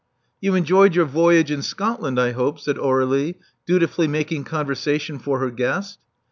[0.39, 3.35] You enjoyed your voyage in Scotland, I hope." said Aurelie,
[3.67, 5.99] dutifully making conversation for her guest.